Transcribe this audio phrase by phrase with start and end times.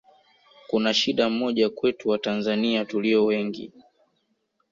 [0.67, 3.71] kuna shida moja kwetu Watanzania tulio wengi